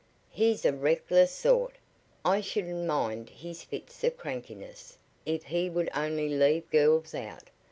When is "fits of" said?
3.63-4.17